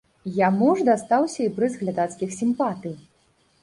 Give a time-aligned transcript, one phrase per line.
[0.37, 3.01] Яму ж дастаўся і прыз глядацкіх сімпатый.